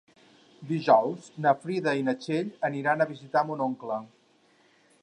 Dijous 0.69 1.27
na 1.47 1.53
Frida 1.65 1.93
i 2.01 2.07
na 2.09 2.17
Txell 2.25 2.51
aniran 2.71 3.07
a 3.07 3.09
visitar 3.13 3.47
mon 3.53 3.65
oncle. 3.69 4.01